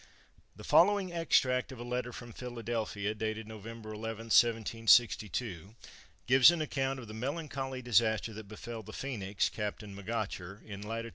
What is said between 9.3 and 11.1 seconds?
Capt. M'Gacher, in lat.